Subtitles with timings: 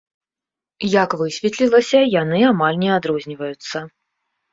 [0.93, 3.77] Як высветлілася, яны амаль не адрозніваюцца.